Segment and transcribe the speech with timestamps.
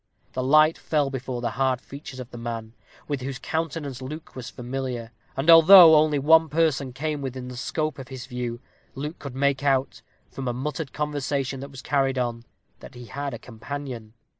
[0.33, 2.73] The light fell before the hard features of the man,
[3.07, 7.99] with whose countenance Luke was familiar; and although only one person came within the scope
[7.99, 8.59] of his view,
[8.95, 10.01] Luke could make out,
[10.31, 12.45] from a muttered conversation that was carried on,
[12.79, 14.13] that he had a companion.